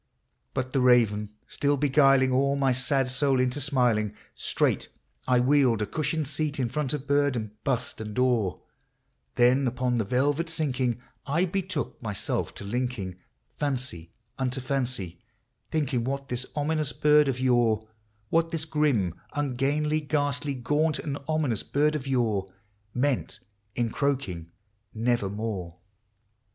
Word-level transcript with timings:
"But 0.55 0.73
the 0.73 0.81
raven 0.81 1.29
still 1.47 1.77
beguiling 1.77 2.31
all 2.31 2.55
my 2.55 2.71
sad 2.71 3.11
soul 3.11 3.39
into 3.39 3.61
smiling, 3.61 4.15
Straight 4.33 4.87
I 5.27 5.39
wheeled 5.39 5.79
a 5.83 5.85
cushioned 5.85 6.27
seat 6.27 6.59
in 6.59 6.69
front 6.69 6.95
of 6.95 7.05
bird 7.05 7.35
and 7.35 7.51
bust 7.63 8.01
and 8.01 8.15
door, 8.15 8.63
Then, 9.35 9.67
upon 9.67 9.97
the 9.97 10.03
velvet 10.03 10.49
sinking, 10.49 10.99
I 11.27 11.45
betook 11.45 12.01
myself 12.01 12.55
to 12.55 12.63
linking 12.63 13.17
Fancy 13.45 14.11
unto 14.39 14.59
fancy, 14.59 15.21
thinking 15.69 16.03
what 16.03 16.29
this 16.29 16.47
ominous 16.55 16.93
bird 16.93 17.27
of 17.27 17.39
yore— 17.39 17.87
What 18.31 18.49
this 18.49 18.65
grim, 18.65 19.13
ungainly, 19.33 20.01
ghastly, 20.01 20.55
gaunt, 20.55 20.97
and 20.97 21.19
ominous 21.27 21.61
bird 21.61 21.95
of 21.95 22.07
yore— 22.07 22.51
Meant 22.95 23.39
in 23.75 23.91
croaking" 23.91 24.49
Nevermore!" 24.95 25.65
160 25.67 25.75
POEMS 25.75 25.75
OF 25.75 25.75
FANCY. 25.75 25.79